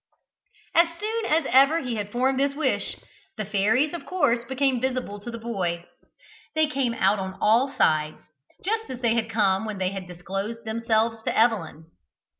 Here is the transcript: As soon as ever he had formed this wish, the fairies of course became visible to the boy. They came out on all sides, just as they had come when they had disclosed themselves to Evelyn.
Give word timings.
As 0.73 0.87
soon 0.99 1.25
as 1.25 1.45
ever 1.49 1.77
he 1.79 1.97
had 1.97 2.11
formed 2.11 2.39
this 2.39 2.55
wish, 2.55 2.95
the 3.37 3.45
fairies 3.45 3.93
of 3.93 4.03
course 4.07 4.43
became 4.45 4.81
visible 4.81 5.19
to 5.19 5.29
the 5.29 5.37
boy. 5.37 5.85
They 6.55 6.65
came 6.65 6.95
out 6.95 7.19
on 7.19 7.37
all 7.39 7.71
sides, 7.77 8.17
just 8.65 8.89
as 8.89 9.01
they 9.01 9.13
had 9.13 9.29
come 9.29 9.63
when 9.63 9.77
they 9.77 9.91
had 9.91 10.07
disclosed 10.07 10.65
themselves 10.65 11.21
to 11.25 11.37
Evelyn. 11.37 11.85